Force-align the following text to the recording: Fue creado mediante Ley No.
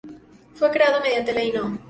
Fue 0.55 0.71
creado 0.71 0.99
mediante 0.99 1.31
Ley 1.31 1.51
No. 1.51 1.79